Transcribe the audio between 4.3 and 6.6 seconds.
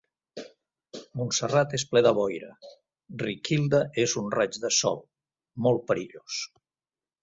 raig de sol. Molt perillós...